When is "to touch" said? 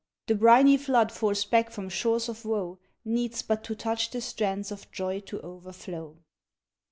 3.65-4.09